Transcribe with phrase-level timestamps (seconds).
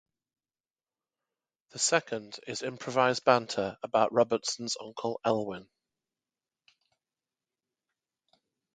[1.73, 5.69] The second is improvised banter about Robertson's Uncle Elwyn.